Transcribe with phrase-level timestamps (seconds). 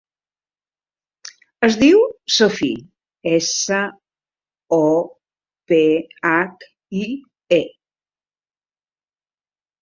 [1.67, 1.99] Es diu
[2.35, 2.79] Sophie:
[3.39, 3.81] essa,
[4.79, 4.81] o,
[5.73, 5.79] pe,
[6.31, 6.67] hac,
[7.03, 7.05] i,
[7.61, 7.61] e.